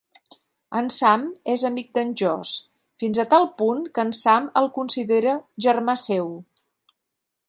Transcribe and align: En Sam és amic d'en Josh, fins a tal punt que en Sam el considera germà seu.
En 0.77 0.87
Sam 0.93 1.25
és 1.55 1.65
amic 1.69 1.91
d'en 1.97 2.13
Josh, 2.21 2.53
fins 3.03 3.19
a 3.23 3.27
tal 3.33 3.45
punt 3.61 3.83
que 3.97 4.05
en 4.07 4.15
Sam 4.23 4.49
el 4.63 4.71
considera 4.79 5.37
germà 5.67 5.97
seu. 6.09 6.33